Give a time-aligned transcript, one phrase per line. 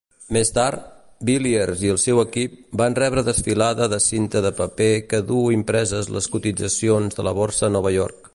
[0.35, 0.85] Més tard,
[1.29, 6.11] Villiers i el seu equip van rebre desfilada de cinta de paper que duu impreses
[6.17, 8.29] les cotitzacions de la borsa a Nova York.